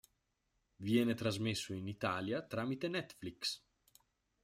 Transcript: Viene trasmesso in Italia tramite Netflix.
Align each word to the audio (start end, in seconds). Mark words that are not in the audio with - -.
Viene 0.77 1.13
trasmesso 1.13 1.73
in 1.75 1.85
Italia 1.87 2.41
tramite 2.41 2.87
Netflix. 2.87 3.63